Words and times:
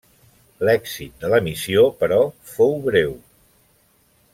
L'èxit 0.67 1.19
de 1.25 1.29
la 1.35 1.41
missió, 1.49 1.85
però 2.01 2.19
fou 2.55 2.77
breu. 2.89 3.17